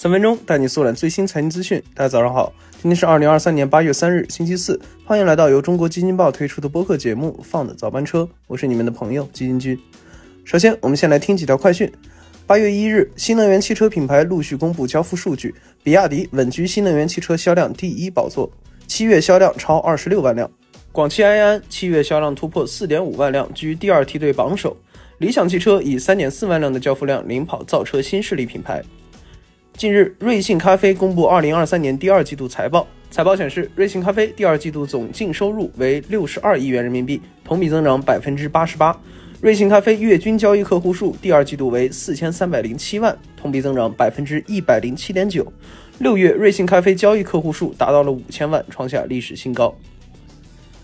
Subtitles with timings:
[0.00, 1.82] 三分钟带你速览最新财经资讯。
[1.92, 4.80] 大家早上好，今天是二零二三年八月三日，星期四。
[5.04, 9.76] 欢迎来到由中国基金报推出的播客节目《放的早班车》，我是你们的朋友基金君。
[10.44, 11.92] 首先，我们先来听几条快讯。
[12.46, 18.48] 八月一日，新能源汽车品牌陆续公布交付数据，比亚迪稳居新能源汽车销量第一宝座，
[18.86, 20.48] 七月销量超二十六万辆。
[20.92, 24.76] 广汽埃安七月销量突破四点五万辆，居第二梯队榜首。
[25.18, 28.80] 理想汽车以三点四万辆的交付量领跑造车新势力品牌。
[29.78, 32.84] 近日，瑞幸咖啡公布二零二三年第二季度财报。
[33.12, 39.00] 财报显示，瑞幸咖啡第二季度总净收入为六十二亿元人民币，同比增长百分之八十八。
[39.40, 45.46] 瑞幸咖啡月均交易客户数第二季度为四千三百零七万，同比增长百分之一百零七点九。
[46.00, 49.72] 六月，瑞幸咖啡交易客户数达到了五千万，创下历史新高。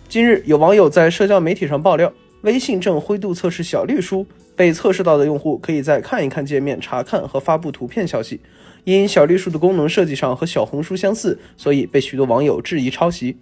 [0.08, 2.12] 近日，有网友在社交媒体上爆料。
[2.44, 8.38] 微信正灰度测试小绿书，被测试到的用户可以在看一看界面查看和发布图片消息。
[8.84, 13.38] 因小绿书的功能设计上和小红书相似，所以被许多网友质疑抄袭。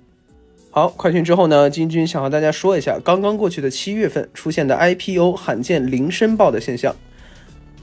[0.71, 1.69] 好，快讯之后呢？
[1.69, 6.95] 金军想和大家说一下，刚刚过去的七月份出现的 IPO 罕见零申报的现象。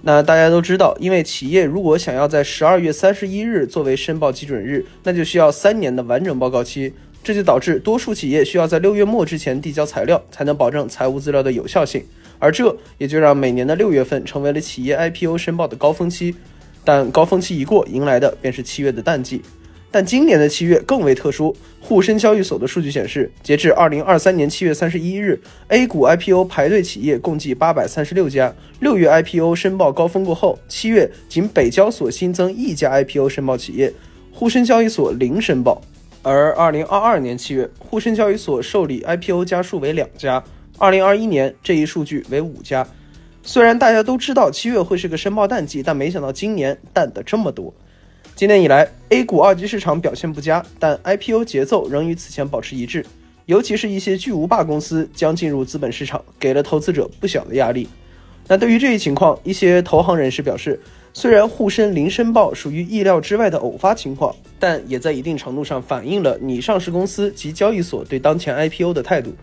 [0.02, 6.94] 那大家都知道，因为企业如果想要在十二月三十一日作为申报基准日，那就需要三年的完整报告期。
[7.24, 12.04] 这就导致多数企业需要在六月末之前递交材料，才能保证财务资料的有效性，
[12.40, 16.36] 而这也就让每年的六月份成为了企业 IPO 申报的高峰期。
[16.84, 19.42] 但高峰期一过，迎来的便是七月的淡季。
[19.92, 28.56] 但今年的七月更为特殊，沪深交易所的数据显示，截至二零二三年七月三十一日，A 股 IPO 排队企业共计八百三十六家。
[28.80, 33.92] 六月 IPO 申报高峰过后，七月仅北交所新增一家 IPO 申报企业，
[34.32, 35.82] 沪深交易所零申报。
[36.22, 40.44] 而二零二二年七月，沪深交易所受理 IPO 家数为两家；
[40.78, 42.86] 二零二一年这一数据为五家。
[43.42, 47.74] 虽然大家都知道七月会是个申报淡季，但没想到今年淡的这么多。
[48.36, 53.06] 今年以来，A 股二级市场表现不佳，但 IPO 节奏仍与此前保持一致。
[53.46, 57.88] 尤其是一些巨无霸公司将进入资本市场，给了投资者不小的压力。
[58.50, 60.78] 那对于这一情况，一些投行人士表示。
[61.12, 69.34] 虽然沪深零申报属于意料之外的偶发情况，但也在一定程度上反映了拟上市公司及交易所对当前 IPO 的态度。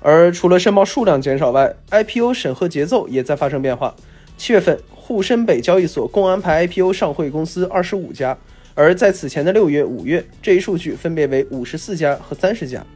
[0.00, 3.94] 而除了申报数量减少外，IPO 审核节奏也在发生变化。
[4.38, 8.38] 七月份，沪深北交易所共安排 IPO 上会公司二十五家，
[8.74, 12.86] 而在此前的六月、五月，这一数据分别为五十四家和三十家。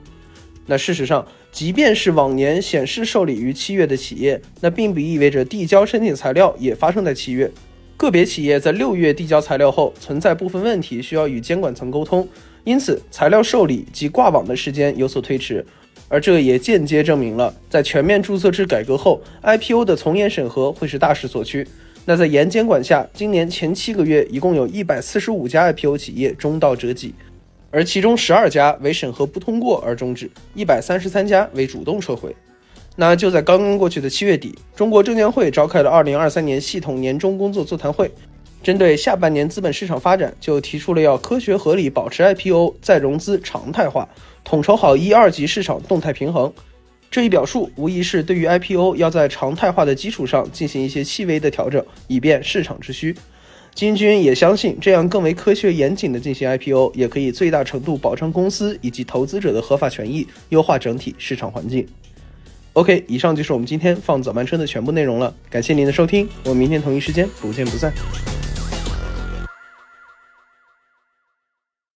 [0.66, 7.50] 那事实上，即便是往年显示受理于七月的企业，那并不意味着递交申请材料也发生在七月。
[7.96, 12.28] 个别企业在六月递交材料后，存在部分问题，需要与监管层沟通，
[12.64, 15.64] 因此材料受理及挂网的时间有所推迟。
[16.08, 21.66] 而这也间接证明了，在全面注册制改革后，IPO 的从严审核会是大势所趋。
[22.04, 27.12] 那在严监管下，今年前七个月一共有一百四十五家 IPO 企业中道折戟，
[27.76, 32.34] 而其中十二家为审核不通过而终止，一百三十三家为主动撤回。
[32.94, 38.10] 那就在刚刚过去的七月底，中国证监会召开了二零二三年系统年终工作座谈会，
[38.62, 44.08] 针对下半年资本市场发展，就提出了要科学合理保持 IPO 再融资常态化，
[44.42, 46.50] 统筹好一二级市场动态平衡。
[47.10, 53.14] 这一表述无疑是对于 IPO 要在常态化的基础上进行一些细微的调整，以便市场之需。
[53.76, 61.86] 金军也相信，这样更为科学严谨的进行 IPO，也可以最大程度保障公司以及投资者的合法权益，优化整体市场环境。
[62.72, 65.34] OK，以上就是我们今天放早班车的全部内容了。
[65.50, 67.92] 感谢您的收听，我们明天同一时间不见不散。